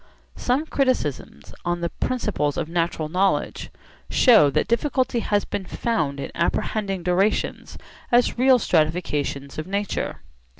[0.35, 3.69] Some criticisms on 'The Principles of Natural Knowledge'
[4.09, 7.77] show that difficulty has been found in apprehending durations
[8.11, 10.21] as real stratifications of nature.